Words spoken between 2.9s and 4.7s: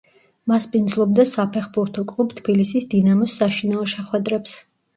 „დინამოს“ საშინაო შეხვედრებს.